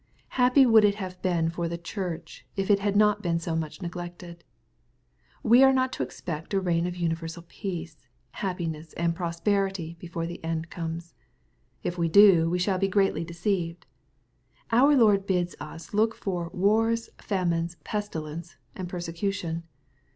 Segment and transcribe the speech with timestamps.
[0.29, 3.83] Happy would it have been for the Church, if it had not been so much
[3.83, 4.43] neglected.
[5.43, 10.43] We are not to expect a reign of universal peace, happiness, and prosperity, before the
[10.43, 11.11] end comes.
[11.13, 11.13] ^
[11.83, 13.85] If we do, we shall be greatly deceived.
[14.71, 19.65] Our Lord bids us look for" wars, famines, pestilence," and persecution.